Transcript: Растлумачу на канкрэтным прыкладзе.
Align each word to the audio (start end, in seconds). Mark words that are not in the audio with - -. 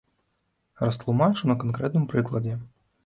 Растлумачу 0.85 1.51
на 1.53 1.59
канкрэтным 1.65 2.11
прыкладзе. 2.15 2.57